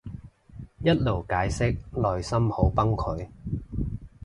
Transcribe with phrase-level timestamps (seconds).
[0.79, 3.23] 一路解釋內心好崩潰